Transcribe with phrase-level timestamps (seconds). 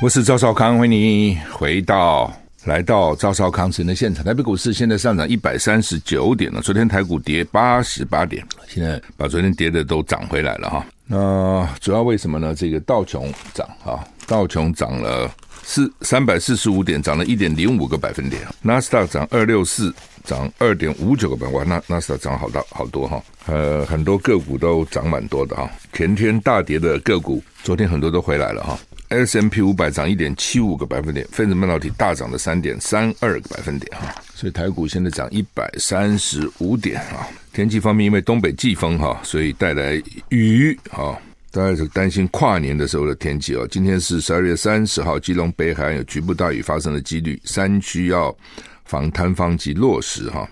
[0.00, 2.32] 我是赵少康，欢迎你回到。
[2.66, 6.60] 来到赵少康城的现场，台北股市现在上涨一百三十九点了。
[6.60, 10.86] 昨天台股跌八十八点，现在把昨天跌的都涨回来了哈。
[11.04, 12.54] 那主要为什么呢？
[12.54, 15.28] 这个道琼涨啊，道琼涨了
[15.64, 18.42] 四三百四十五点，涨了一点零五个百分点。
[18.62, 19.92] 纳斯达涨二六四，
[20.22, 21.68] 涨二点五九个百分点。
[21.68, 23.20] 哇，那纳斯达涨好大好多哈。
[23.46, 25.68] 呃，很多个股都涨蛮多的哈。
[25.92, 28.78] 前天大跌的个股，昨天很多都回来了哈。
[29.08, 37.26] S M P 五百涨一点七五个百分点，分子半导体大涨了三点三二个百分点哈，所以台股现在涨一百三十五点啊。
[37.52, 41.18] 天气方面，因为东北季风哈，所以带来雨哈，
[41.50, 43.66] 大家是担心跨年的时候的天气哦。
[43.70, 48.36] 今天是十二月三十号，基隆北海岸有局部大雨发生的几率，山区要
[48.84, 50.48] 防坍方及落石哈。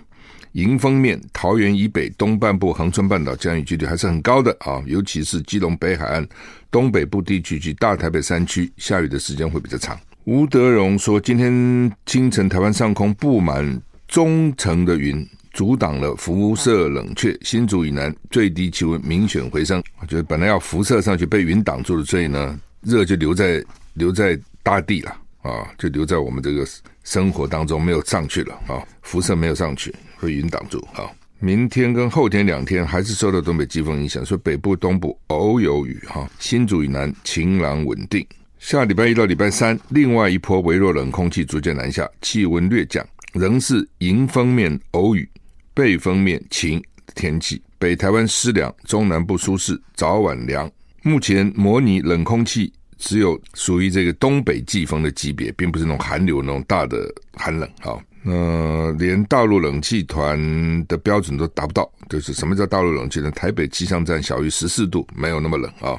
[0.53, 6.27] 迎风面，桃园以北东半部恒春半岛降雨几率还是很高的啊，尤其是基隆北海岸
[6.71, 9.99] 东北部地区及大台北山区，下雨的时间会比较长。
[10.25, 19.81] 吴德荣说，今天清晨台湾上空布满中层的云，阻挡了辐射冷却，新竹以南最低气温明显回升。
[19.99, 26.67] 我觉得本来要辐射上去，被云挡住了，所以呢，热就留在留在大地了啊，就留在我们这个
[27.03, 29.93] 生活当中没有上去了啊，辐射没有上去。
[30.17, 38.25] 会云挡住，好，明天跟后天两天还是受到东北季风影响，所以北部、东部偶有雨，哈，新竹以南晴朗稳定。
[38.59, 45.29] 下礼拜一到礼拜三，另外一波微弱冷空气逐渐南下，气温略降，仍是迎风面偶雨，
[45.75, 47.61] 背风面晴天气。
[47.77, 50.69] 北台湾湿凉，中南部舒适，早晚凉。
[51.03, 56.97] 目前模拟冷空气只有属于这个东北季风的级别，并不是那种寒流那种大的
[57.35, 58.01] 寒冷，好。
[58.25, 60.37] 呃，连大陆冷气团
[60.87, 63.31] 的标准都达不到，就是什么叫大陆冷气呢？
[63.31, 65.97] 台北气象站小于十四度，没有那么冷啊、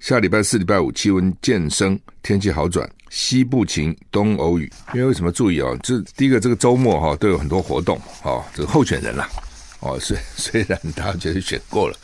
[0.00, 4.68] 下礼拜四、礼拜五气温渐升，天气好转，西部晴，东偶雨。
[4.94, 9.28] 因为为什么注意啊、这第一个，这个周末哈、都有很多活动啊、这个候选人啦。
[9.82, 11.96] 哦， 虽虽然他觉得选过了，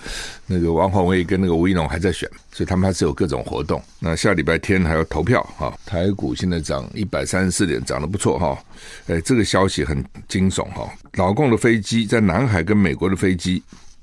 [0.47, 3.83] 那个王鸿薇跟那个吴怡农还在选，所以他们还是有各种活动。
[4.01, 5.73] 那下礼拜天还要投票哈。
[5.87, 8.59] 台股现在涨一百三十四点，涨得不错哈。
[9.07, 10.91] 哎，这个消息很惊悚哈。
[11.15, 13.63] 老共的飞机在南海跟美国的飞机，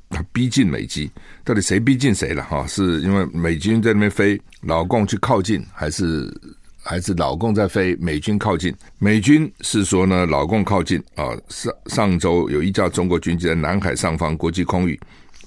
[0.09, 1.11] 他逼近美机，
[1.43, 2.65] 到底谁逼近谁了哈？
[2.67, 6.33] 是因为美军在那边飞，老共去靠近，还是？
[6.87, 8.71] 还是老共在飞，美军靠近。
[8.99, 11.35] 美军是说呢，老共靠近啊。
[11.49, 14.99] 上上周有一架中国军机在南海上方国际空域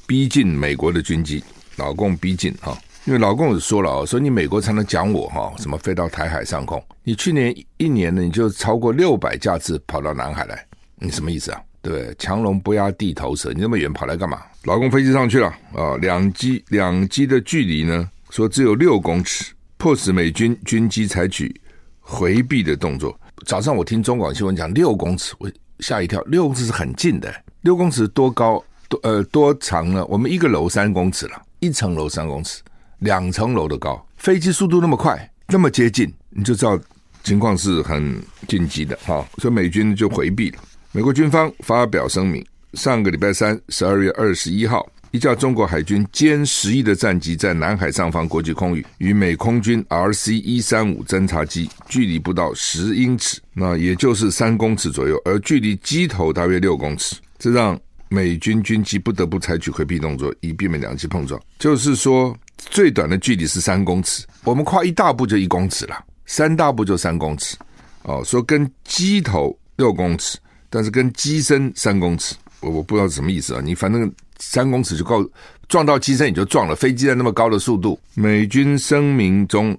[0.05, 1.43] 逼近美国的军机，
[1.77, 2.77] 老共逼近哈。
[3.05, 6.83] 因为老共也说了啊，说你美国才能讲我哈，什么飞到台海上空？
[7.05, 10.67] 你去年一年呢，你就超过六百架次跑到南海来，
[10.97, 11.61] 你什么意思啊？
[11.81, 12.13] 对？
[12.19, 14.43] 强龙不压地头蛇，你那么远跑来干嘛？
[14.65, 19.55] 老共飞机上去了啊，两机两机的距离呢，说只有六公尺。
[19.79, 21.55] 迫使美军军机采取
[22.01, 23.19] 回避的动作。
[23.47, 26.21] 早上我听中广新闻讲六公尺，我吓一跳。
[26.23, 28.63] 六公尺是很近的，六公尺多高？
[28.89, 30.05] 多呃多长呢？
[30.07, 32.61] 我们一个楼三公尺了，一层楼三公尺，
[32.99, 34.05] 两层楼的高。
[34.17, 36.79] 飞机速度那么快，那么接近，你就知道
[37.23, 39.25] 情况是很紧急的哈。
[39.37, 40.59] 所以美军就回避了。
[40.91, 44.85] 美国军方发表声明，上个礼拜三，十二月二十一号。
[45.19, 57.77] 一架中国海军歼十一的战机在南海上方国际空域与美空军 RC 一三五侦察机距离不到十英尺，那也就是三公尺左右，而距离机头大约六公尺，这让
[58.09, 61.41] 美军军机不得不采取回避动作，以避免两机碰撞。
[61.59, 65.97] 就是说，最短的距离是三公尺，我们跨一大步就一公尺了，
[66.27, 67.57] 三大步就三公尺。
[68.05, 70.39] 哦，说跟机头六公尺，
[70.71, 74.09] 但是跟机身三公尺，我我不知道什么意思啊，你反正。
[74.39, 75.29] 三公尺就够
[75.69, 76.75] 撞到机身，你就撞了。
[76.75, 79.77] 飞机在那么高的速度，美军声明中，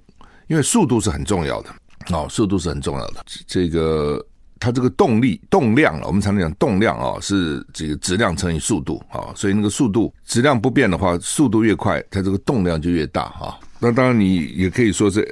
[0.47, 1.69] 因为速度是很重要的
[2.11, 3.25] 哦，速度是很重要的。
[3.47, 4.23] 这个
[4.59, 13.57] 它这个动力动量啊，我们常常讲动量啊，是这个质量乘以速度啊，所以那个速度质量不变的话，速度越快，它这个动量就越大哈。
[13.79, 15.25] 那当然你也可以说是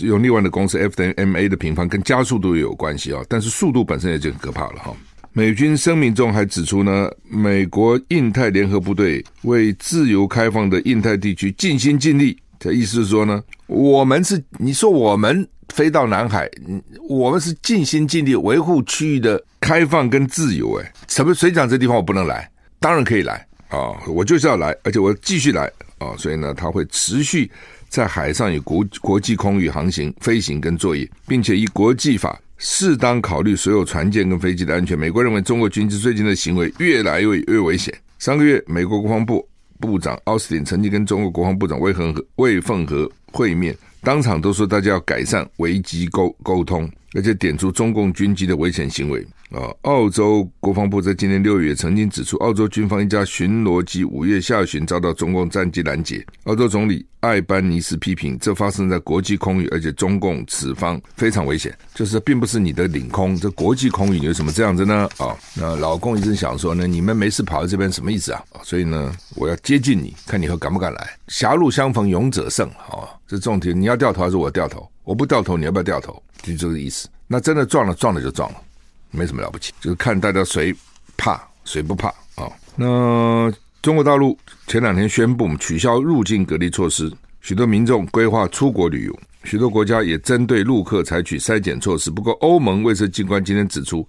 [0.00, 4.94] 用另外的公式 F 等于 ma 的平方跟加速度也有关系啊，但是速度本身也就很可怕了哈。
[5.36, 12.38] 美军声明中还指出呢，美国印太联合部队为自由开放的印太地区尽心尽力。
[12.60, 16.48] 这意思是说呢，我们是你说我们飞到南海，
[17.08, 20.78] 我们是尽心尽力维护区域的开放跟自由。
[20.78, 22.48] 哎，什么谁讲这地方我不能来？
[22.78, 25.66] 当然可以来啊、我就是要来，而且我继续来
[25.98, 27.50] 啊、所以呢，他会持续
[27.88, 32.40] 在海上以国国际空域航行、飞行跟作业，并且以国际法。
[32.66, 34.98] 适当考虑所有船舰跟飞机的安全。
[34.98, 37.94] 美国认为中国军机最近的行为越来越越危险。
[38.18, 39.46] 上个月，美国国防部
[39.78, 49.22] 部长奥斯汀曾经跟中国国防部长魏恒和魏凤和会面，当场都说大家要改善危机沟沟通，而且点出中共军机的危险行为。
[49.54, 56.26] 啊，澳洲国防部在今年六月曾经指出，澳洲军方一架巡逻机五月下旬遭到中共战机拦截。
[56.44, 65.08] 澳洲总理艾班尼斯批评，这发生在国际空域，而且中共此方非常危险，就是并不是你的领空，这国际空域有什么这样子呢？
[65.18, 68.42] 啊，那老共一直想说呢，你们没事跑到这边什么意思啊？
[68.64, 71.16] 所以呢，我要接近你，看你以后敢不敢来。
[71.28, 74.90] 狭路相逢勇者胜，啊，这重点，你要掉头还是我掉头？
[75.04, 76.20] 我不掉头，你要不要掉头？
[76.42, 77.08] 就这个意思。
[77.28, 78.56] 那真的撞了，撞了就撞了。
[79.14, 80.74] 没什么了不起，就是看大家谁
[81.16, 92.10] 怕谁不怕啊、那中国大陆前两天宣布取消入境隔离措施，许多民众规划出国旅游，许多国家也针对陆客采取筛检措施。
[92.10, 94.06] 不过，欧盟卫生机关今天指出，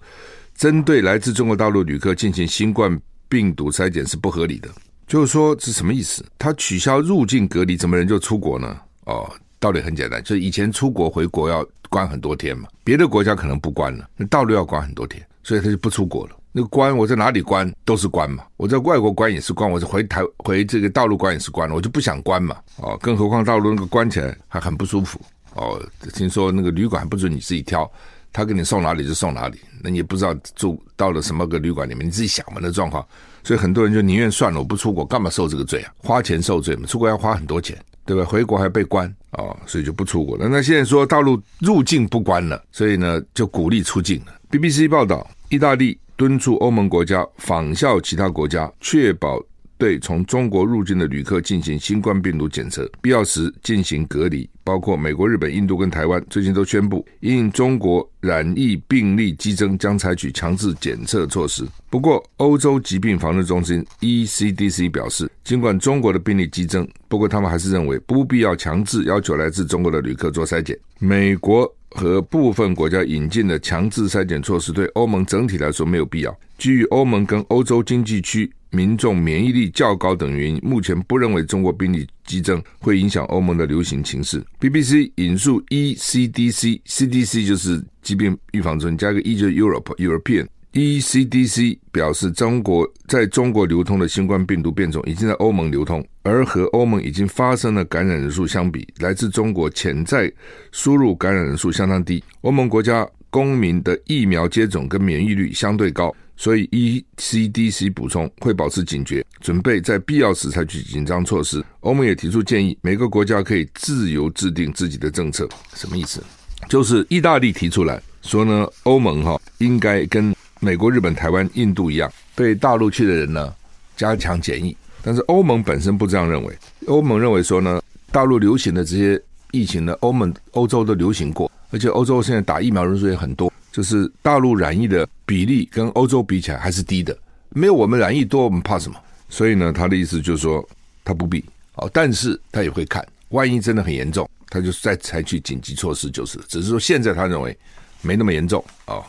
[0.56, 4.68] 针对来自中国大陆旅客进行新冠病毒筛检是不合理的。
[5.06, 6.24] 就是说，是什么意思？
[6.38, 8.76] 他取消入境隔离，怎么人就出国呢？
[9.04, 9.30] 哦。
[9.58, 16.36] 道理很简单，就是以前出国回国要关很多天嘛，别的国家可能不关了，那大陆要关很多天，所以他就不出国了。
[16.52, 22.56] 那个关我在哪里关都是关嘛，我在外国关也是关，我是回台回这个大陆关也是关，我就不想关嘛。
[22.78, 25.20] 哦，更何况大陆那个关起来还很不舒服。
[25.54, 25.78] 哦，
[26.14, 27.90] 听说那个旅馆不准你自己挑，
[28.32, 33.06] 他给你送哪里就送哪里，那你也不知道住到了什么个旅馆里面，你自己想嘛那状况。
[33.44, 35.92] 所以很多人就宁愿算了，我不出国，干嘛受这个罪啊？
[35.98, 37.76] 花钱受罪嘛，出国要花很多钱。
[38.06, 38.24] 对吧？
[38.24, 40.48] 回国还被关啊、所以就不出国了。
[40.48, 44.32] 那现在说大陆入境不关了，所以呢就鼓励出境了。
[44.50, 49.42] BBC 报道，意大利敦促欧盟国家仿效其他国家，确保。
[49.78, 54.48] 对从中国入境的旅客进行新冠病毒检测，必要时进行隔离。
[54.64, 61.64] 包括美国、日本、印度跟台湾，最近都宣布因中国染疫病例激增，将采取强制检测措施。
[61.88, 70.76] 不过，欧洲疾病防治中心 （ECDC） 表示，尽管中国的病例激增，不过他们还是认为不必要强制要求来自中国的旅客做筛检。
[70.98, 76.36] 美国和部分国家引进的强制筛检措施，对欧盟整体来说没有必要。
[76.58, 78.50] 基于欧盟跟欧洲经济区。
[78.70, 84.44] 民众免疫力较高等原因，目前不认为中国病例激增会影响欧盟的流行情势。
[84.60, 90.46] BBC 引述 ECDC，CDC 就是疾病预防中心，加个 E 就是 Europe European。
[90.72, 100.30] ECDC 表示，中国在中国流通的新冠病毒变种已经在欧盟流通，而和欧盟已经发生的感染人数相比，来自中国潜在
[100.72, 102.22] 输入感染人数相当低。
[102.42, 106.14] 欧盟国家公民的疫苗接种跟免疫力相对高。
[106.36, 111.64] 所以，ECDC 补充会保持警觉，准备在必要时采取紧张措施。
[111.80, 115.48] 欧盟也提出建议，每个国家可以自由制定自己的政策。
[115.74, 116.22] 什么意思？
[116.68, 123.54] 就是意大利提出来说呢，欧盟哈应该跟美国、日本、台湾、印度一样，对大陆去的人呢
[123.96, 124.76] 加强检疫。
[125.02, 127.80] 但是欧盟本身不这样认为，欧盟认为说呢，
[128.10, 129.22] 大陆流行的这些
[129.52, 133.52] 疫情呢，欧盟、欧洲都流行过，而且欧洲现在打疫苗人数也很多。
[133.76, 137.14] 就是大陆染疫的比例跟欧洲比起来还是低的，
[137.50, 138.98] 没有我们染疫多，我们怕什么？
[139.28, 140.66] 所以呢，他的意思就是说
[141.04, 146.38] 他不必哦，但是他也会看，万一真的很严重，他就再采取紧急措施就是。
[146.48, 147.54] 只是说现在他认为
[148.00, 149.04] 没那么严重、哦。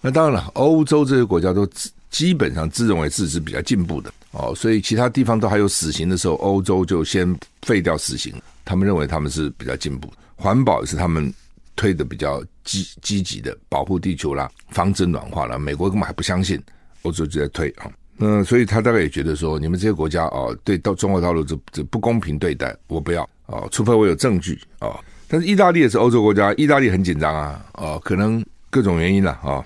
[0.00, 1.68] 那当然了，欧洲这些国家都
[2.10, 7.30] 基本上自认为自己是比较进步的哦，所以其他地方都还有死刑的时候，欧洲就先
[7.60, 8.32] 废掉死刑，
[8.64, 11.30] 他们认为他们是比较进步，环保也是他们。
[11.76, 15.58] 推的比较积积极的保护地球啦，防止暖化啦。
[15.58, 16.60] 美国根本还不相信，
[17.02, 17.88] 欧洲就在推啊。
[18.16, 24.98] 那所以他大概也觉得说，你们这些国家哦，对到中国大陆这这不公平对待，我不要哦，除非我有证据哦。
[25.28, 29.62] 但是意大利也是欧洲国家，意大利很紧张啊，哦，可能各种原因啦啊，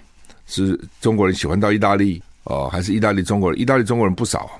[0.46, 3.60] 是中国人喜欢到意大利哦，还是意大利中国人？
[3.60, 4.50] 意大利中国人不少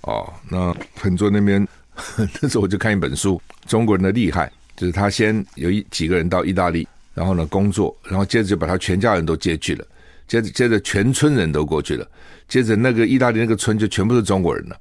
[0.00, 0.32] 哦。
[0.48, 1.68] 那很多那边
[2.40, 6.88] 那时候我就看一本书，中国人的厉害，就是他先有一几个人到意大利。
[7.14, 9.86] 然后呢，工作，然后接着就把他全家人都接去了，
[10.26, 12.04] 接着接着全村人都过去了，
[12.48, 14.76] 接着那个意大利那个村就全部是中国人了，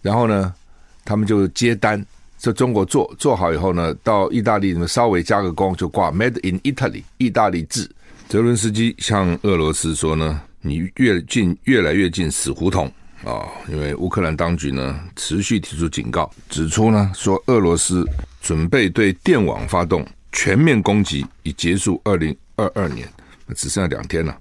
[0.00, 0.54] 然后呢，
[1.04, 2.02] 他们就接单，
[2.38, 7.86] 在中国做做好以后呢，到意大利里面稍微加个工就挂 Made in Italy，意大利制。
[8.28, 12.90] 泽伦斯基向俄罗斯说呢，你越近越来越近死胡同
[13.24, 18.06] 啊、因为乌克兰当局呢持续提出警告，指出呢说俄罗斯。
[18.40, 23.08] 准备对电网发动全面攻击，已结束二零二二年。
[23.56, 24.36] 只剩下两天了。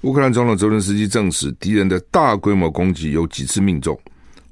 [0.00, 3.98] 乌克兰总统泽伦斯基证实，敌人的大规模攻击有几次命中。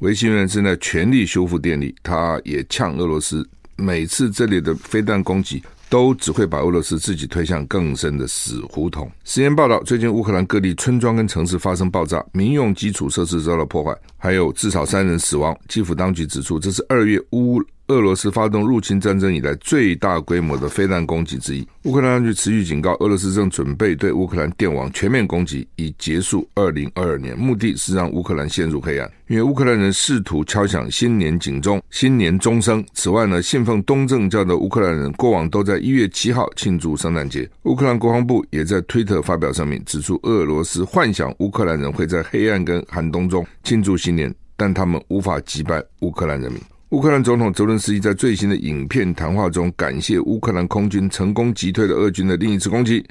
[0.00, 9.10] 维新人正在全力修复电力，他也呛俄罗斯，每次这里的飞弹攻击都只会把俄罗斯自己推向更深的死胡同。
[9.24, 15.58] 实验报道，最近乌克兰各地村庄跟城市发生爆炸，民用基础设施遭到破坏，还有至少三人死亡。
[15.68, 17.60] 基辅当局指出，这是二月乌。
[17.90, 21.66] 俄罗斯发动入侵战争以来最大规模的飞弹攻击之一。
[21.82, 27.36] 乌克兰当局持续警告，俄罗斯正准备对乌克兰电网全面攻击，以结束二零二二年。
[27.36, 32.84] 目的是让乌克兰陷入黑暗，因为乌克兰人试图敲响新年警钟、新年钟声。
[32.94, 37.50] 此外呢，信奉东正教的乌克兰人过往都在一月七号庆祝圣诞节。
[37.64, 46.62] 乌克兰国防部也在推特发表声明，指出俄罗斯幻想乌克兰人会在黑暗跟寒冬中庆祝新年，但他们无法击败乌克兰人民。
[46.90, 53.04] 乌克兰总统泽伦斯基在最新的影片谈话中，感谢乌克兰空军成功击退了俄军的另一次攻击，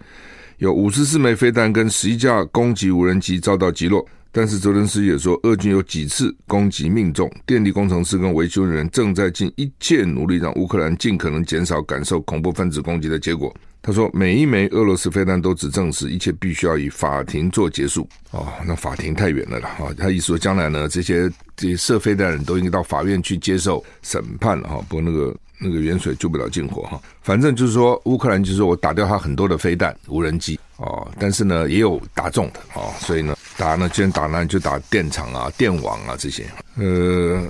[0.58, 4.06] 有五十四枚飞弹跟十一架攻击无人机遭到击落。
[4.34, 13.56] 但是泽伦斯基也说，俄军有几次攻击命中，电力工程师跟维修人员正在尽一切努力，让乌克兰尽可能减少感受恐怖分子攻击的结果。
[13.82, 19.70] 他说：“每一枚俄罗斯飞弹都只证实一切必须要以法庭做结束。”哦，那法庭太远了啦！
[19.78, 24.86] 哈，他意思说将来呢，这些这些射飞弹的人都应该到法院去接受审判了哈。
[24.90, 27.02] 不过那个那个远水救不了近火哈。
[27.22, 36.46] 反正就是说，乌克兰就是我打掉他很多的飞弹、无人机哦，但是呢也有打中的哦，所以呢打呢，既然打呢就打电厂啊、电网啊这些。
[36.76, 37.48] 呃，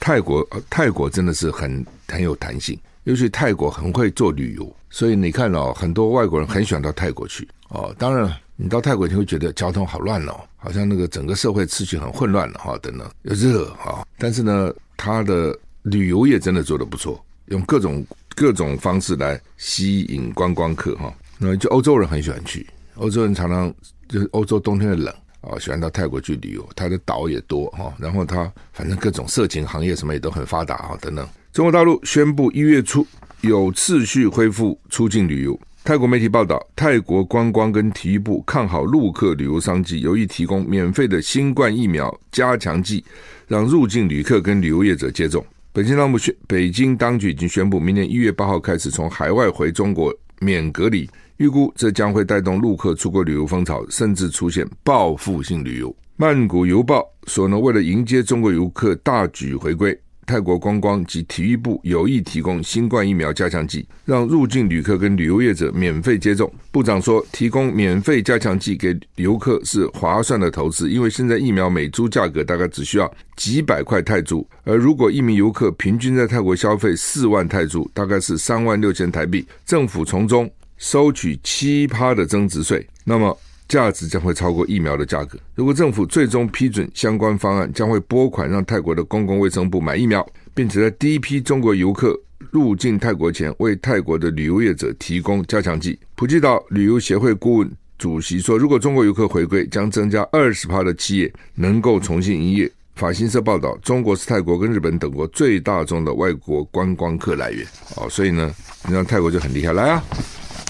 [0.00, 2.78] 泰国泰国真的是很很有弹性，
[3.08, 4.76] 尤其泰国很会做旅游。
[4.90, 7.94] 所以你看哦，很多外国人很喜欢到泰国去哦。
[7.98, 14.06] 当然，你到泰国你会觉得交通好乱哦，好像那个整个社会秩序很混乱了哈，等等，又热哈。
[14.18, 21.10] 但是呢，他的旅游业真的做得不错，用各种各种方式来吸引观光客哈。
[21.38, 23.72] 那就欧洲人很喜欢去，欧洲人常常
[24.06, 26.68] 就是欧洲冬天的冷啊，喜欢到泰国去旅游。
[26.76, 31.26] 他的岛也多哈，然后他反正各种色情行业什么也都很发达啊，等等。
[31.52, 33.06] 中国大陆宣布一月初。
[33.42, 35.58] 有次序恢复出境旅游。
[35.84, 43.04] 泰国媒体报道，泰国观光跟体育部看好陆客旅游商机，有意提供免费的新冠疫苗加强剂，
[43.46, 45.44] 让入境旅客跟旅游业者接种。
[45.72, 51.08] 北京当局宣，北京当局已经宣布，明年一月八号开始，从海外回中国免隔离。
[51.36, 55.94] 预估这将会带动陆客出国旅游风潮，甚至出现报复性旅游。
[56.16, 59.96] 曼谷邮报说呢，为了迎接中国游客大举回归。
[60.28, 66.52] 泰国观光及体育部有意提供新冠疫苗加强剂，让入境旅客跟旅游业者免费接种。
[66.70, 83.34] 部长说，提供免费加强剂给游客是划算的投资，因为现在疫苗每株价格大概只需要几百块泰铢，而如果一名游客平均在泰国消费四万泰铢，大概是三万六千台币，政府从中收取七趴的增值税，那么。
[83.68, 85.38] 价值将会超过疫苗的价格。
[85.54, 92.18] 如果政府最终批准相关方案，将会拨款让泰国的公共卫生部买疫苗，并且在第一批中国游客
[92.50, 95.98] 入境泰国前，为泰国的旅游业者提供加强剂。
[96.14, 107.64] 普吉岛旅游协会顾问主席说：“如果中国游客回归，将增加二十趴的企业能够重新营业。”法新社报道，中国是泰国跟日本等国最大宗的外国观光客来源。
[107.96, 108.52] 哦，所以呢，
[108.88, 110.02] 你让泰国就很厉害，来啊！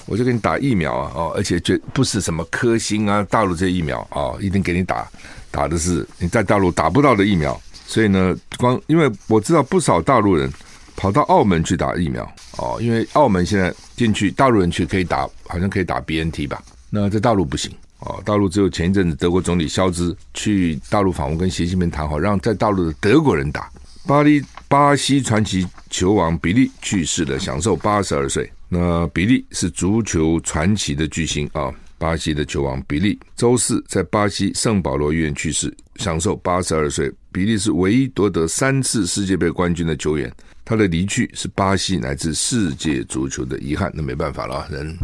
[0.09, 5.07] 我就给你打疫苗啊，哦，而且绝不是什么科兴啊，大陆这些疫苗啊，一定给你打，
[5.51, 7.59] 打的是你在大陆打不到的疫苗。
[7.85, 10.51] 所以呢，光因为我知道不少大陆人
[10.95, 16.59] 跑到澳门去打疫苗哦，因为澳门现在进去大陆人去可以打，好像可以打 BNT 吧？
[16.89, 23.69] 那在大陆不行哦，大陆只有前一阵子德国总理肖兹去大陆访问，跟习近平谈好，让在大陆的德国人打。
[24.07, 28.51] 巴黎巴西传奇球王比利去世了，享寿八十二岁。
[28.71, 37.11] 那比利是足球传奇的巨星啊，巴西的球王比利，周四在巴西圣保罗医院去世，享寿八十二岁。
[37.31, 40.31] 比利是唯一夺得三次世界杯冠军的球员，
[40.63, 43.91] 他的离去是巴西乃至世界足球的遗憾。
[43.93, 44.95] 那没办法了，人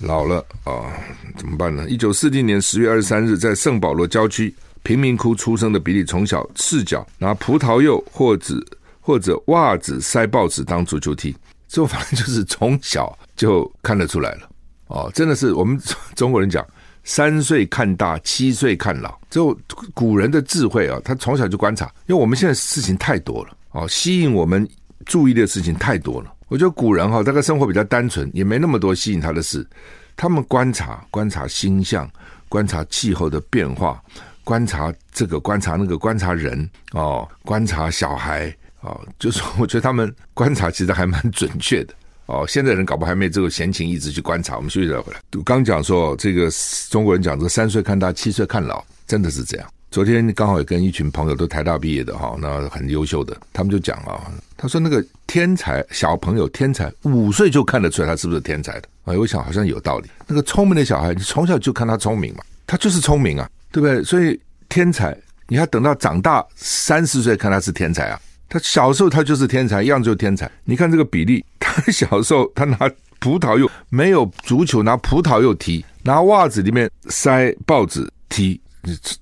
[0.00, 0.90] 老了啊，
[1.36, 1.88] 怎么办呢？
[1.88, 4.52] 一九四零年十月二十三日，在圣保罗郊区
[4.82, 8.64] 贫民窟出生的比利，从小赤脚拿葡萄柚或者
[9.00, 11.34] 或者袜子塞报纸当足球踢。
[11.72, 14.48] 这反正就是从小就看得出来了
[14.88, 15.80] 哦，真的是我们
[16.14, 16.62] 中国人讲
[17.02, 19.18] “三岁看大，七岁看老”。
[19.30, 19.58] 就
[19.94, 24.68] 古人的智慧啊，他从小就观察，因为我们现在事情太多了哦，吸引我们
[25.06, 26.30] 注意的事情太多了。
[26.48, 29.66] 我觉得古人哈，大概生活比较单纯，也没那么多吸引他的事。
[30.14, 32.06] 他们观察、观察星象，
[32.50, 33.98] 观察气候的变化，
[34.44, 38.54] 观察这个，观察那个，观察人哦，观察小孩。
[38.82, 41.94] 哦，就是我觉得他们观察其实还蛮准确的。
[42.26, 44.56] 哦，现在人搞不还没这个闲情逸致去观察。
[44.56, 45.20] 我们休息再回来。
[45.36, 46.48] 我刚讲说这个
[46.88, 49.68] 中国人讲这三岁看大，七岁看老，真的是这样。
[49.90, 58.88] 昨天刚好也跟一群朋友都台大毕业的哈，那很优秀的，他们就讲啊，他说那个天才小朋友天才五岁就看得出来他是不是天才的。
[59.04, 60.08] 哎，我想好像有道理。
[60.26, 64.02] 那个聪明的小孩，你从小就看他聪明嘛，他就是聪明啊，对不对？
[64.02, 65.14] 所以天才，
[65.48, 68.18] 你要等到长大三十岁看他是天才啊？
[68.52, 70.50] 他小时候他就是天才，一样就是天才。
[70.64, 72.78] 你看这个比利， 他小时候他拿
[73.18, 78.60] 葡萄柚没有足球，拿葡萄柚踢，拿袜子里面塞报纸踢，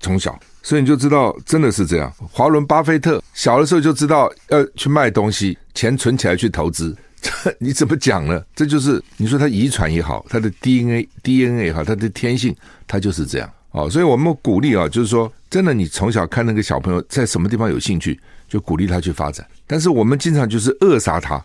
[0.01, 0.37] 从小。
[0.61, 2.13] 所以你就知道，真的是这样。
[2.29, 6.93] 华伦巴菲特小的时候就知道要去卖东西，钱存起来去投资。
[7.21, 8.43] 这 你怎么讲呢？
[8.53, 12.53] 这就是你说他遗传也好，他的 DNA DNA 也好，他的天性，
[12.85, 13.49] 他就是这样。
[13.71, 18.19] 哦，所以我们鼓励啊，就是说，真的，你从小看那个小朋友在什么地方有兴趣，
[18.51, 19.47] 就鼓励他去发展。
[19.65, 21.41] 但是我们经常就是扼杀他，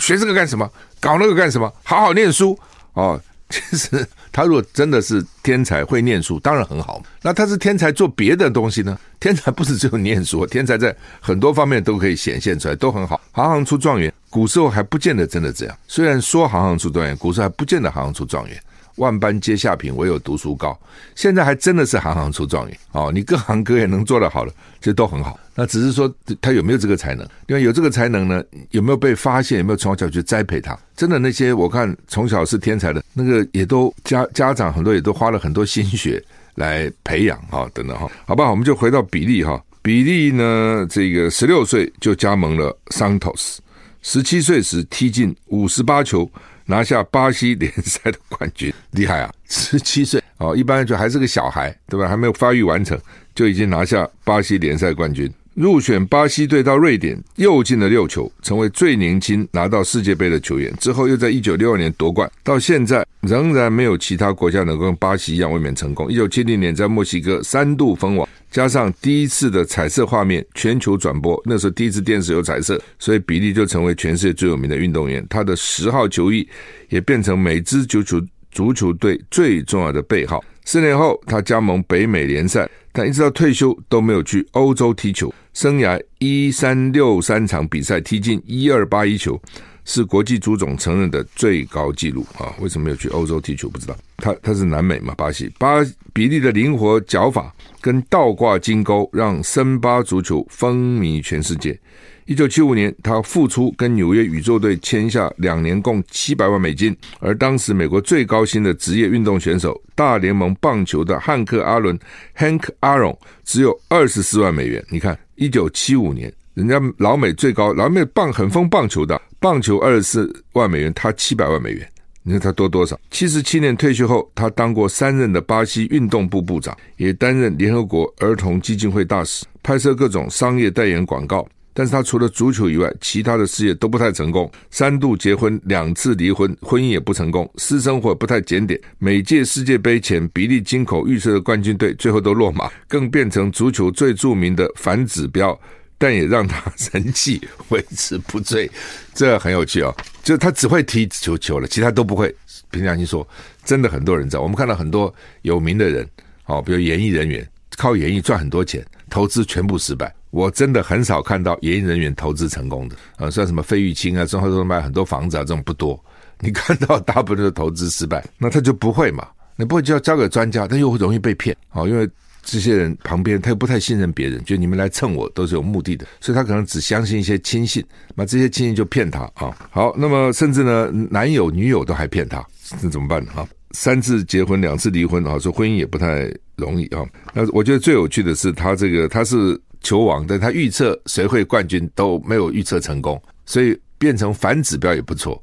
[0.00, 0.68] 学这个干什么？
[0.98, 1.72] 搞那个干什么？
[1.84, 2.58] 好好念书
[2.94, 3.20] 哦。
[3.50, 7.00] 其实他如果真的是天才，会念书，当然很好。
[7.22, 8.98] 那他是天才做别的东西呢？
[9.20, 13.20] 天才不是只有念书，天才在很多方面都可以显现出来，都很好。
[13.30, 15.78] 行行出状元，古时候还不见得真的这样。
[15.86, 18.60] 虽然说行行出状元，古时候还不见得行行出状元。
[18.96, 20.78] 万般皆下品，唯有读书高。
[21.14, 23.10] 现在还真的是行行出状元哦！
[23.12, 25.38] 你各行各业能做得好了，这都很好。
[25.54, 27.26] 那只是说他有没有这个才能？
[27.48, 29.58] 因为有这个才能呢，有没有被发现？
[29.58, 30.78] 有没有从小去栽培他？
[30.96, 36.22] 真的那些我看从小是天才的那个，也都家家长很多也都花了很多心血
[36.54, 38.10] 来培养哈，等等哈。
[38.26, 39.62] 好吧，我们就回到比利哈。
[39.82, 43.60] 比利呢，这个十六岁就加盟了桑托斯，
[44.02, 46.28] 十七岁时踢进五十八球。
[46.66, 49.32] 拿下巴西联赛的冠军，厉害啊！
[49.48, 52.08] 十七岁哦，一般就还是个小孩，对吧？
[52.08, 52.98] 还没有发育完成，
[53.34, 55.32] 就已经拿下巴西联赛冠军。
[55.54, 60.72] 入选巴西队到瑞典，又进了六球，成为最年轻拿到世界杯的球员。
[60.80, 66.10] 之后又在一九六二年夺冠，到现在仍然没有其他国家能够跟巴西一样卫冕成功。
[66.10, 68.28] 一九七零年在墨西哥三度封王。
[68.50, 75.24] 加上第一次的彩色画面全球转播，那时候第一次电视有彩色，所以比利就成为全世界最有名的运动员。
[75.28, 76.48] 他的十号球衣
[76.88, 78.20] 也变成每支足球
[78.52, 80.44] 足球队最重要的背号。
[80.64, 85.34] 四年后，他加盟北美联赛，但一直到退休都没有去欧洲踢球。
[85.52, 89.38] 生涯一三六三场比赛踢进一二八一球。
[89.86, 92.54] 是国际足总承认的最高纪录啊！
[92.58, 93.68] 为什么没有去欧洲踢球？
[93.68, 93.94] 不知道。
[94.16, 95.52] 他他是南美嘛，巴西。
[95.58, 101.78] 巴比利的灵活脚法跟倒挂金钩，让森巴足球风靡全世界。
[102.26, 111.98] 一九七五年，他复出跟纽约宇宙队签下两年共七百万美金，而当时美国最高薪的职业运动选手，大联盟棒球的汉克·阿伦
[112.36, 114.82] （Hank Aaron） 只有二十四万美元。
[114.88, 116.32] 你看，一九七五年。
[116.54, 121.86] 人家老美最高，老美棒很疯棒球的，棒球二十四万美元，他七百万美元，
[122.22, 122.98] 你看他多多少？
[123.10, 131.44] 七十七年退休后，他当过三任的巴西运动部部长，也担任联合国儿童基金会大使，拍摄各种商业代言广告。
[131.74, 138.80] 但是他除了足球以外，其他的事业都不太成功，三度结婚，两次离婚，婚姻也不成功，私生活不太检点。
[138.98, 145.60] 每届世界杯前，比利金口预测的冠军队最后都落马，更变成足球最著名的反指标。
[145.96, 146.60] 但也让他
[146.92, 148.68] 人气维持不醉，
[149.14, 149.94] 这很有趣哦。
[150.24, 152.34] 就他只会踢球球了，其他都不会。
[152.70, 153.26] 凭良心说，
[153.64, 154.38] 真的很多人在。
[154.40, 156.06] 我们看到很多有名的人，
[156.46, 160.12] 哦，比如演艺人员，靠演艺赚很多钱，投资全部失败。
[160.34, 165.98] 我真的很少看到演艺人员投资成功的啊，像什么费玉清啊，之后都卖很多房子啊，这种不多。
[166.40, 169.26] 你看到大部分的投资失败，那他就不会嘛？
[169.56, 172.08] 你不会就要交给专家，他又容易被骗啊，因为。
[172.46, 177.82] 这些人旁边，他又不太信任别人，就你们来蹭我都是有目的的，所以他可能只相信一些亲信，
[178.14, 179.56] 那这些亲信就骗他啊。
[179.70, 182.46] 好，那么甚至呢，男友女友都还骗他，
[182.82, 183.32] 那怎么办呢？
[183.34, 187.02] 啊，三次结婚，两次离婚啊，说婚姻也不太容易啊。
[187.32, 195.40] 那我觉得最有趣的是，他这个他是球王，但他预测谁会冠军都没有预测成功，所以变成反指标也不错。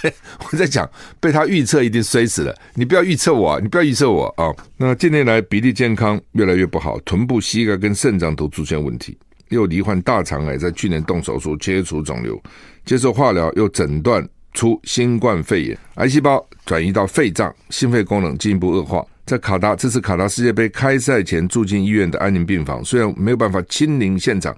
[0.00, 2.54] 被我在讲，被他预测一定摔死了。
[2.74, 4.52] 你不要预测我，啊你不要预测我啊！
[4.76, 9.16] 那近年来比利健康越来越不好，臀部、膝盖跟肾脏都出现问题，
[9.48, 12.40] 又罹患大肠癌，在去年动手术切除肿瘤，
[12.84, 19.04] 接受化疗又诊断出新冠肺炎，癌细胞转移到肺脏，心肺功能进一步恶化。
[19.26, 24.54] 在卡达，这次卡达世界杯开赛前住进医院的安宁病房，虽然没有办法亲临现场。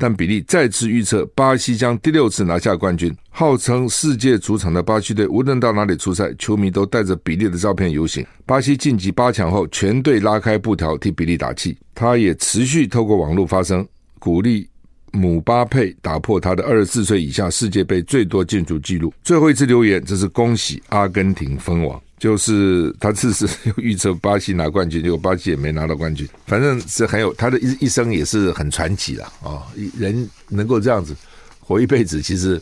[0.00, 3.12] 但比利再次预测，巴西将第六次拿下冠军。
[3.30, 8.24] 号称世界主场的巴西队，无论到哪里出赛，球迷都带着比利的照片游行。
[8.46, 11.76] 巴西晋级八强后，全队拉开布条替比利打气。
[11.96, 13.84] 他也持续透过网络发声，
[14.20, 14.68] 鼓励
[15.10, 19.12] 姆巴佩打破他的二十四岁以下世界杯最多进球纪录。
[19.24, 22.00] 最后一次留言，这是恭喜阿根廷封王。
[22.18, 26.28] 就是他这次又预测巴西拿冠军，结果巴西也没拿到冠军。
[26.46, 29.62] 反正是很有他的一一生也是很传奇了啊、哦！
[29.96, 31.16] 人能够这样子
[31.60, 32.60] 活一辈子，其实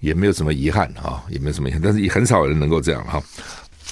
[0.00, 1.80] 也没有什么遗憾啊、也没有什么遗憾。
[1.80, 3.22] 但是也很少人能够这样哈、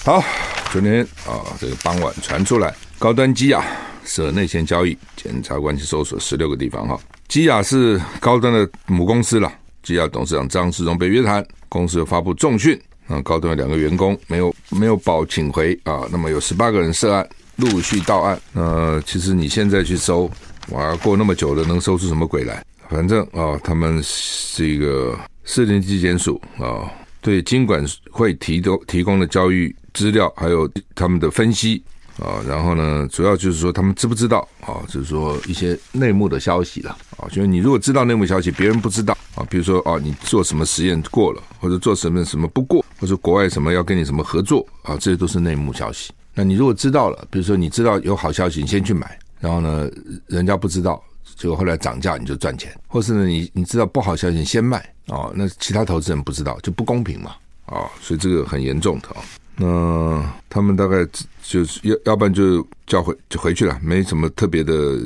[0.03, 0.23] 好，
[0.71, 3.65] 昨天啊，这个傍晚传出来，高端基亚
[4.03, 6.99] 涉内线交易，检察官去搜索十六个地方哈。
[7.27, 9.49] 基亚是高端的母公司了，
[9.83, 12.77] 基亚董事长张世忠被约谈，公司又发布重讯。
[13.09, 18.39] 啊，高端有两个员工没有没有保请回啊，那么有十八个人涉案，陆续到案。
[18.53, 20.29] 呃，其实你现在去搜，
[20.69, 22.63] 哇，过那么久了，能搜出什么鬼来？
[22.87, 31.83] 反正啊，他们是一个士林地检署啊，对经管会提供提供的交易资料，还有他们的分析
[32.19, 42.85] 啊，然后呢，主要就是说他们知不知道啊，就是说一些内幕的消息了啊，就是你如果知道内幕消息，别人不知道啊，比如说啊，你做什么实验过了，或者做什么什么不过。
[42.99, 46.11] 或者国外什么要跟你什么合作啊，这些都是内幕消息。
[46.33, 49.89] 那你如果知道了，比如说你知道有好消息，你先去买，然后呢，
[50.27, 51.01] 人家不知道，
[51.35, 52.71] 结果后来涨价，你就赚钱。
[52.87, 57.35] 或是呢，你你知道不好消息，你先卖啊，那其他投资人不知道就不公平嘛
[57.65, 59.21] 啊，所以这个很严重的啊。
[59.55, 61.05] 那他们大概
[61.43, 64.97] 就是要要不然就叫回就回去了，没什么特别的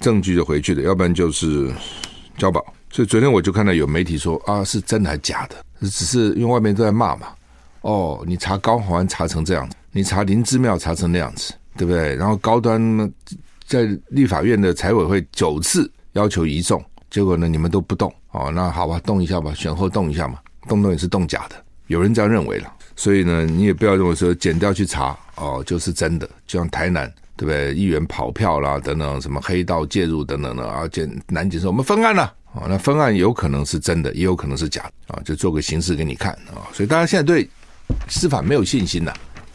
[0.00, 1.70] 证据就回去了，要不然就是
[2.38, 2.64] 交保。
[2.90, 5.56] 所以昨天我就看到有媒体说啊，是真的还是假的？
[5.80, 7.28] 只是因为外面都在骂嘛。
[7.82, 12.14] 哦，你查高虹安查成这样子，你查林姿妙查成那样子，对不对？
[12.16, 13.08] 然后高端呢，
[13.66, 18.12] 在立法院的财委会九次要求移送，结果呢，你们都不动。
[18.32, 20.38] 哦，那好吧，动一下吧，选后动一下嘛，
[20.68, 22.72] 动动也是动假的，有人这样认为了。
[22.94, 26.28] 所以呢，你也不要认为说检调去查哦，就是真的。
[26.46, 27.72] 就像台南，对不对？
[27.74, 32.34] 议员跑票啦，等等，什么黑道介入等等的啊，检南检说我们分案了。
[32.52, 36.66] 啊，那分案有可能是真的，也有可能是假的啊，就做个形式给你看啊。
[36.72, 37.48] 所以大家现在对
[38.08, 39.12] 司法没有信心呐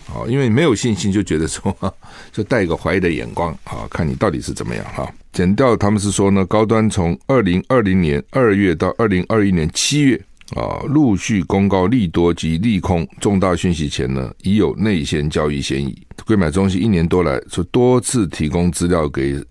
[0.08, 1.76] 啊，因为没有信心，就觉得说，
[2.32, 5.12] 就带一个怀疑的眼光啊，看你到底是怎么样哈。
[5.32, 10.22] 检调他们是说呢，高端从二零二零年二月到二零二一年七月
[10.56, 16.00] 啊，陆续公告利多及利空重大讯息前呢，已有内线交易嫌疑。
[16.26, 19.44] 柜买中心一年多来，说多次提供资料给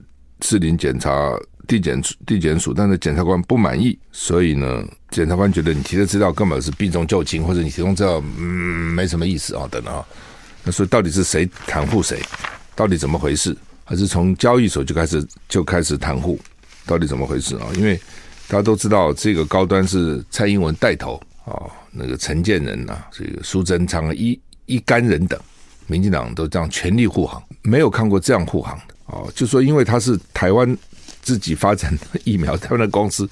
[0.43, 1.37] 士林检察。
[1.67, 10.05] 地检署，地检署，但是检察官不满意，所以呢，检察官觉得你提的资料根本是避重就轻，或者你提供资料嗯没什么意思啊，等等啊。
[10.65, 12.21] 那所以到底是谁袒护谁？
[12.75, 13.57] 到底怎么回事？
[13.85, 16.39] 还是从交易所就开始就开始袒护？
[16.87, 17.67] 到底怎么回事啊？
[17.77, 17.97] 因为
[18.49, 21.55] 大家都知道，这个高端是蔡英文带头啊，
[21.91, 25.41] 那个陈建仁呐，这个苏贞昌一一干人等，
[25.87, 29.23] 民进党都这样全力护航，没有看过这样护航的啊。
[29.35, 30.77] 就说因为他是台湾。
[31.23, 33.27] 自己发展的疫苗，台湾的公司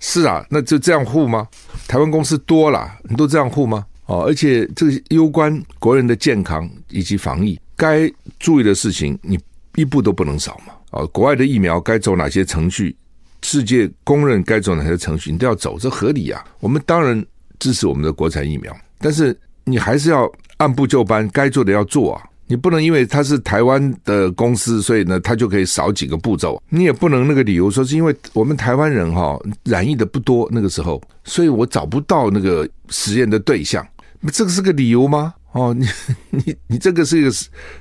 [0.00, 1.48] 是啊，那就这样护吗？
[1.88, 3.86] 台湾公司多了，你都这样护吗？
[4.06, 9.38] 哦，而且这个攸关国人的健康以及防疫，该注意的事情你
[9.76, 10.74] 一步都不能少嘛。
[10.90, 12.94] 哦，国外的疫苗该走哪些程序？
[13.42, 16.44] 世界公认该走哪些程序，你都要走，这合理啊。
[16.60, 17.24] 我们当然
[17.58, 22.22] 支持我们的国产疫苗，但是你还是要按部就班，该做的要做啊。
[22.46, 26.62] 你不能因为他是台湾的公司，所以呢，他就可以少几个步骤。
[26.68, 33.86] 你也不能那个理由说是因为我们台湾人哈染疫的不多，那个时候，所以我找不到那个实验的对象。
[34.32, 35.34] 这个是个理由吗？
[35.52, 35.86] 哦， 你
[36.30, 37.30] 你你这个是一个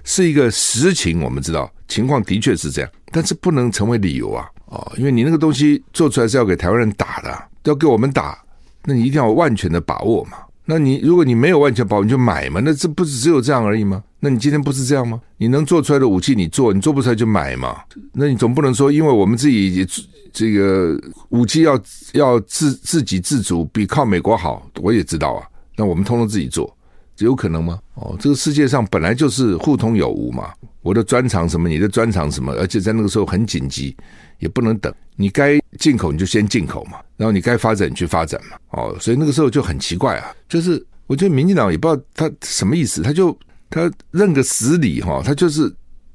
[0.04, 4.46] 是一个实情，我们知道情况的确是这样，但是不能成为理由啊！
[4.68, 8.38] 哦，因为你那个东西做出来是要给台湾人打的，要给我们打，
[8.84, 10.38] 那你一定要有万全的把握嘛。
[10.66, 12.60] 那你如果你没有万全保，你就买嘛？
[12.64, 14.04] 那这不是只有这样而已吗？
[14.26, 15.22] 那你今天不是这样吗？
[15.38, 17.80] 你能做出来的武器你做，你做不出来就买嘛？
[18.12, 19.88] 那你总不能说，因为我们自己
[20.34, 21.80] 这个武器要
[22.14, 24.68] 要自自给自足，比靠美国好。
[24.82, 26.76] 我也知道啊，那我们通通自己做，
[27.16, 27.80] 这有可能吗？
[27.94, 30.52] 哦，这个世界上本来就是互通有无嘛。
[30.82, 33.96] 我的专长什么，你的专长什么，而且在那个时候很紧急，
[34.40, 34.92] 也不能等。
[35.16, 38.58] 你该进口你就先进口嘛，然后你该发展你去发展嘛。
[38.72, 43.38] 哦，所以那个时候就很奇怪啊，就是我觉得民进党也不知道他什么意思，他就
[43.76, 45.70] 他认个死理哈，他就是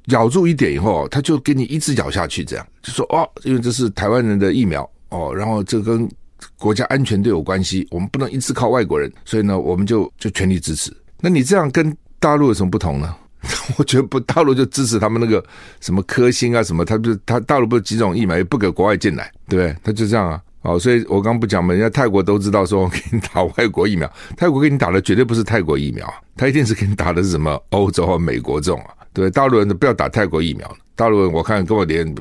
[0.07, 6.09] 咬住一点以后，他就给你一直咬下去，这样就说哦，因为这是台湾人的疫苗哦，然后这跟
[6.57, 10.91] 国家安全都有关系，我们不能一直靠外国人，所以呢，我们就就全力支持。
[11.19, 13.15] 那你这样跟大陆有什么不同呢？
[13.77, 15.43] 我觉得不，大陆就支持他们那个
[15.81, 19.75] 什么科兴啊什么，他不是他大陆不是几种疫苗也不给国外进来，对不对？
[19.83, 32.15] 他就这样啊，哦，所以我刚不讲嘛，人家泰国都知道说我给你打外国疫苗，泰国给你打的绝对不是泰国疫苗， 他一定是给你打的是什么欧洲和美国这种啊，对，大陆人都不要打泰国疫苗，大陆人我看跟我连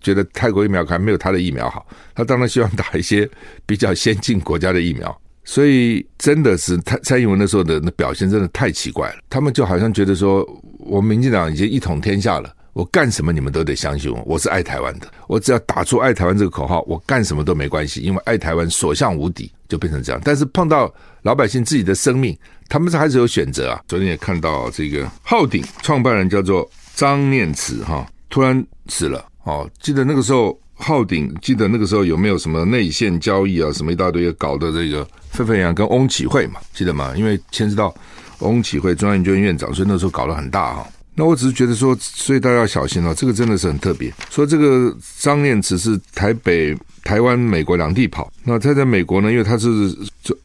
[0.00, 3.28] 觉得泰国疫苗还没有他的疫苗好，他当然希望打一些
[3.66, 5.20] 比较先进国家的疫苗。
[5.46, 10.42] 所以真的是蔡蔡英文那时候的那表现真的太奇怪了，他们就好像觉得说，
[10.78, 20.20] 我们民进党已经一统天下了，我干什么你们都得相信我，我是爱台湾的，我只要打出爱台湾这个口号，我干什么都没关系，因为爱台湾所向无敌，就变成这样。
[20.22, 22.36] 但是碰到老百姓自己的生命，
[22.68, 23.80] 他们是还是有选择啊。
[23.88, 30.58] 昨天也看到这个浩鼎创办人叫做张念慈哈，突然死了哦，记得那个时候。
[30.76, 33.70] 浩鼎记得那个时候有没有什么内线交易啊？
[33.72, 37.14] 什么一大堆搞的这个沸沸扬，跟翁启慧嘛，记得吗？
[37.16, 37.94] 因为牵涉到
[38.40, 40.86] 翁启慧中央研究院院长，所以那时候搞得很大哈。
[41.14, 44.12] 那我只是觉得说，所以大家要小心哦，这个真的是很特别。
[44.30, 48.32] 说这个张念慈是台北、台湾、美国两地跑。
[48.42, 49.96] 那他在美国呢，因为他是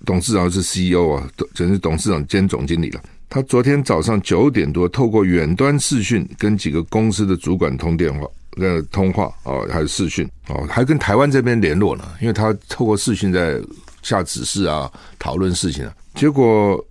[0.06, 3.02] 董事长是 CEO 啊，等于是董事长兼总经理了。
[3.30, 8.28] 他昨天早上九点多，透过远端视讯跟几个公司的主管通电话。
[8.58, 13.62] 呃，通话哦，还是视讯哦，还跟台湾这边联络呢，因为他透过视讯在
[14.02, 15.94] 下指示啊，讨论事情啊。
[16.16, 16.84] 结果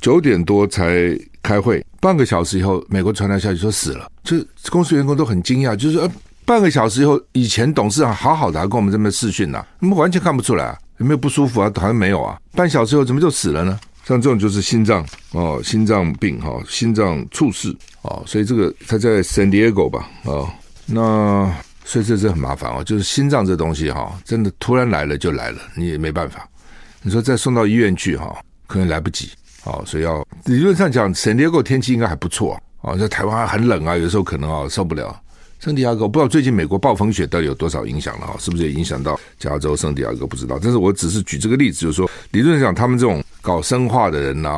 [0.00, 4.36] 九点多才开会，半个小时以后，美国传来消息说死了，就
[4.70, 6.08] 公司员工都很惊讶，就是呃
[6.44, 11.68] 半个小时以后，以前董事长好好的还跟我们这边视讯呢，我们完全看不出来啊，有没有不舒服啊？
[11.74, 13.80] 好像没有啊，半小时以后怎么就死了呢？
[14.04, 20.46] 像这种就是心脏哦，心脏病哈，心脏猝死哦，所以这个他在 San Diego 吧啊。
[20.86, 21.52] 那
[21.84, 26.48] 所以这是很麻烦哦，就是心脏这东西哈，真的突然来了就来了，你也没办法。
[27.02, 28.32] 你说再送到医院去哈，
[28.68, 29.28] 可能来不及
[29.66, 35.14] 哦，所以要理论上讲，圣地亚哥天气应该还不错啊，在台湾很冷啊，有时候可能啊受不了。
[35.58, 44.52] 圣地亚哥不知道最近美国暴风雪到底有多少影响了哈，是不是也影响到加州圣地亚哥不知道，但是我只是举这个例子，就是说理论上他们这种搞生化的人啊。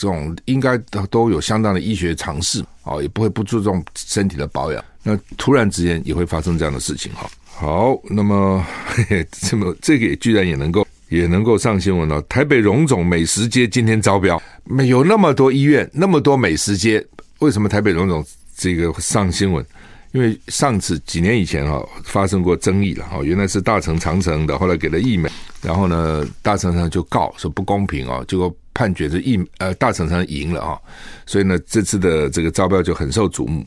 [0.00, 4.84] 这种应该都都有相当的医学常识啊，也不会不注重身体的保养。
[5.02, 7.28] 那突然之间也会发生这样的事情哈。
[7.44, 12.20] 好，那么嘿嘿 这么这个也居然也能够也能够上新闻了。
[12.22, 17.04] 台北荣总美食街今天招标，没有那么多医院，那么多美食街，
[17.40, 18.24] 为什么台北荣总
[18.56, 19.64] 这个上新闻？
[20.12, 28.54] 因为上次几年以前哈发生过争议了哈，原来是大成长城的，后来给了义美，然后呢大成长就告说不公平啊，结果。
[28.74, 30.78] 判决是一呃大成成赢了啊，
[31.26, 33.66] 所以呢这次的这个招标就很受瞩目。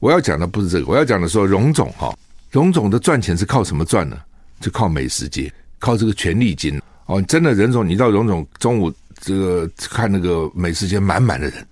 [0.00, 2.12] 我要讲的不是这个，我要讲的说荣总哈，
[2.50, 4.18] 荣总的赚钱是靠什么赚呢？
[4.60, 7.20] 就靠美食街，靠这个权利金哦。
[7.22, 11.66] 真的，任总，你到荣总中午这个看那个美食街满满的人，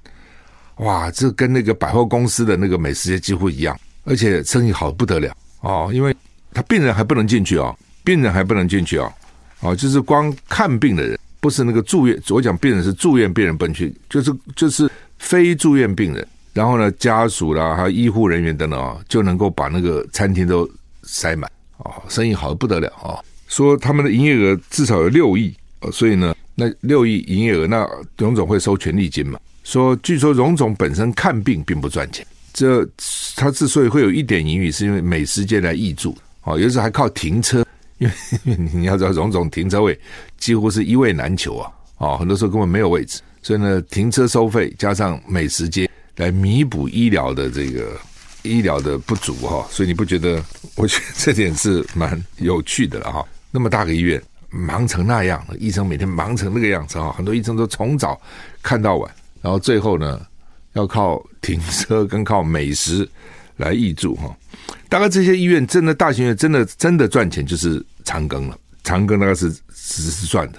[0.77, 6.15] 哇，这跟那个百货公司的那个美食街几乎一样，而且生意好不得了哦，因为
[6.53, 9.13] 他病人还不能进去哦，病人还不能进去哦，
[9.61, 11.19] 哦，就是光看病的人。
[11.39, 20.69] 不是那个住院，我讲病人是住院病人奔去，就是就是非住院病人，然后呢家属啦，还有医护人员等等啊，就能够把那个餐厅都
[21.05, 23.23] 塞满哦，生意好的不得了啊。
[23.49, 25.55] 说他们的营业额至少有六亿，
[25.93, 29.39] 所以呢，那六亿营业额，那荣总会收权利金嘛？
[29.65, 32.87] 说据说荣总本身看病并不赚钱，这
[33.37, 37.65] 他之所以会有一点盈余，是因为美食街来挹注啊，有时候还靠停车。
[37.99, 39.99] 因为你要知道，荣总停车位
[40.37, 41.73] 几乎是一位难求啊！
[41.97, 47.99] 哦，很多时候根本没有位置，所以呢，停车收费加上美食街来弥补医疗的这个
[48.43, 50.45] 医疗的不足哈，所以你不觉得？
[50.75, 53.27] 我觉得这点是蛮有趣的了哈。
[53.51, 58.21] 那么大个医院忙成那样，医生每天忙成那个样子啊，很多医生都从早
[58.63, 59.11] 看到晚，
[59.43, 60.21] 然后最后呢，
[60.75, 63.09] 要靠停车跟靠美食
[63.57, 64.35] 来挹注哈。
[64.89, 70.59] 大概这些医院真的大型医院真的真的赚钱就是长庚了，长庚大概是是是赚的。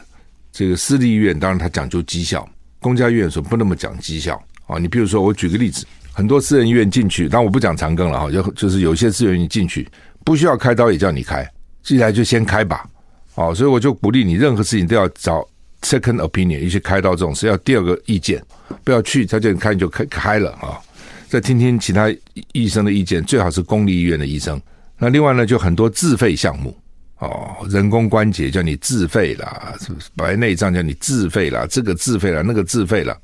[0.52, 2.48] 这个私立医院当然它讲究绩效，
[2.80, 4.78] 公家医院说不那么讲绩效啊。
[4.78, 9.88] 你比如说我举个例子，很多私人医院进去，但我不讲长庚了哈，就就是有些私人医院进去
[10.26, 11.48] 不需要开刀也叫你开，
[11.88, 12.86] 进来就先开吧。
[13.36, 15.48] 哦，所以我就鼓励你，任何事情都要找
[15.84, 18.44] second opinion，一些开刀这种事要第二个意见，
[18.84, 20.78] 不要去他就开就开开了啊。
[21.30, 22.14] 再听听其他
[22.52, 24.60] 医生的意见，最好是公立医院的医生。
[24.98, 26.76] 那另外呢，就很多自费项目
[27.20, 30.10] 哦，人工关节叫你自费啦，是不是？
[30.16, 33.18] 白内障叫你自费啦，这个自费啦，那个自费啦。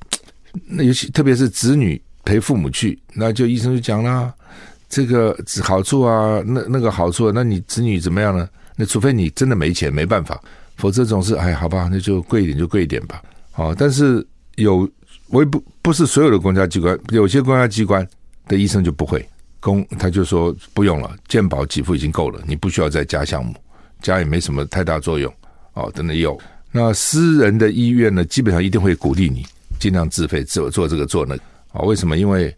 [0.66, 4.32] 那尤其特别是子女陪父母去，那就医生就讲啦，
[4.94, 8.48] 这个好处啊，那那个好处，那你子女怎么样呢？
[8.76, 10.40] 那除非你真的没钱，没办法，
[10.78, 13.22] 否则总是哎，好吧，那就贵一点就贵一点吧。
[13.56, 14.26] 哦，但是
[14.56, 14.90] 有。
[15.30, 18.08] 我也不不是所有的公家机关，有些公家机关
[18.48, 19.28] 的医生就不会
[19.60, 23.56] 公，他就说不用了，健保给付已经够了，你不需要再加项目，
[24.00, 25.34] 加也没什么太大作用
[25.74, 25.92] 哦。
[25.96, 26.40] 等等有，
[26.72, 29.44] 那私人的医院呢，基本上一定会鼓励你
[29.80, 31.82] 尽量自费做做这个做那个啊？
[31.82, 32.16] 为什么？
[32.16, 32.56] 因为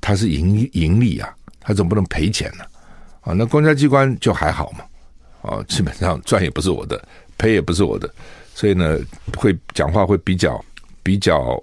[0.00, 1.28] 他是盈盈利啊，
[1.62, 2.64] 他总不能赔钱呢。
[3.20, 4.84] 啊，那公家机关就还好嘛，
[5.48, 7.00] 啊，基本上赚也不是我的，
[7.38, 8.12] 赔也不是我的，
[8.54, 8.98] 所以呢，
[9.36, 10.62] 会讲话会比较
[11.02, 11.62] 比较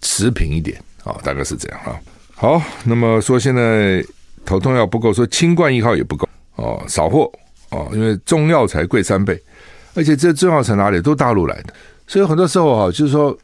[0.00, 0.80] 持平一点。
[1.04, 2.00] 啊，大概是这样啊。
[2.34, 4.04] 好，那么说现在
[4.44, 6.28] 头痛药不够，说清冠一号也不够。
[6.56, 7.30] 哦，少货。
[7.70, 9.40] 哦，因为中药材贵三倍，
[9.94, 11.74] 而且这中药材哪里都大陆来的，
[12.06, 13.36] 所以很多时候啊，就是说。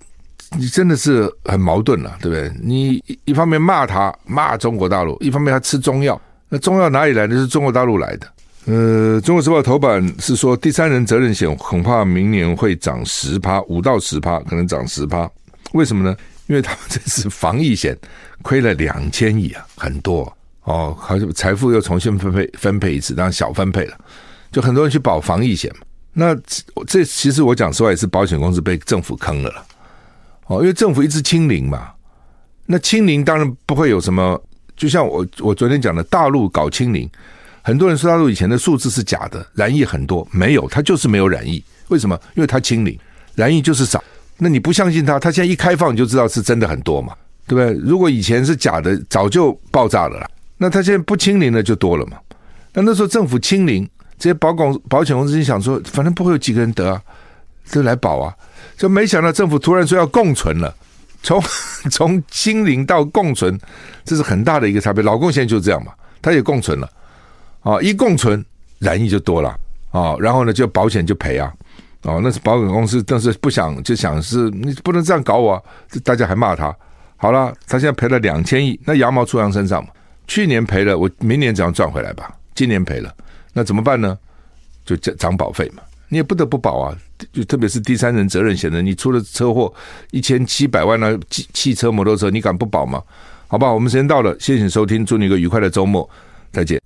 [0.59, 2.53] 你真的是很矛盾了，对不对？
[2.63, 7.35] 你一方面骂他骂中国大陆，一方面他吃中药，那中药哪里来的？
[7.37, 8.27] 是中国大陆来的。
[8.67, 15.29] 呃，《中国时报》头版是说，第三人责任险恐怕明年会涨十趴，五到十趴，可能涨十趴。
[15.73, 16.17] 为什么呢？
[16.47, 17.97] 因为他们这次防疫险
[18.43, 20.33] 亏了两千亿啊，很多
[20.65, 23.97] 哦，好像财富又重新分配分配一次，当然小分配了，
[24.53, 25.87] 就很多人去保防疫险嘛。
[26.13, 26.37] 那
[26.87, 29.65] 这其实我讲实话也是保险公司被政府坑了了。
[30.53, 31.91] 哦，因为政府一直清零嘛，
[32.67, 34.41] 那清零当然不会有什么。
[34.77, 37.09] 就像我我昨天讲的，大陆搞清零，
[37.63, 41.63] 很多人说大陆以前的数字是假的，染疫很多，没有，他就是没有染疫。
[41.89, 42.19] 为什么？
[42.35, 42.99] 因为他清零，
[43.35, 44.03] 染疫就是少。
[44.39, 47.15] 那你不相信他，他现在一开放你就知道是真的很多嘛，
[47.47, 47.81] 对不对？
[47.87, 50.29] 如果以前是假的，早就爆炸了啦。
[50.57, 52.17] 那他现在不清零了就多了嘛。
[52.73, 53.89] 那那时候政府清零，
[54.19, 57.01] 这些保公保险公司就想说，反正不会有几个人得啊，
[57.71, 58.35] 就来保啊。
[58.83, 60.75] 就没想到政府突然说要共存了，
[61.23, 61.41] 从
[61.89, 63.57] 从清零到共存，
[64.05, 65.01] 这是很大的一个差别。
[65.05, 66.91] 老共现在就这样嘛，他也共存了，
[67.61, 68.45] 啊，一共存
[68.81, 69.57] 染疫就多了
[69.93, 71.55] 啊，然后呢就保险就赔啊，
[72.03, 75.65] 哦，那是保险公司，但是不想就想是你不能这样搞我，
[76.03, 76.75] 大家还骂他，
[77.17, 79.91] 好了，他现在赔了两千亿，那羊毛出羊身上嘛，
[80.27, 83.15] 去年赔了，我明年怎样赚回来吧，今年赔了，
[83.53, 84.19] 那怎么办呢？
[84.85, 85.85] 就涨保费嘛。
[86.13, 86.95] 你也不得不保啊，
[87.33, 89.73] 就特别是第三人责任险的，你出了车祸
[90.11, 93.03] 一千七百万呢，汽汽车、摩托车，你敢不保吗？
[93.49, 96.09] 好吧，我们时间到了，谢谢收听，祝你一个愉快的周末，
[96.53, 96.79] 再见。